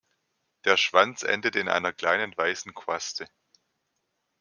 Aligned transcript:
Der 0.65 0.77
Schwanz 0.77 1.21
endet 1.21 1.55
in 1.55 1.67
einer 1.69 1.93
kleinen, 1.93 2.35
weißen 2.35 2.73
Quaste. 2.73 3.29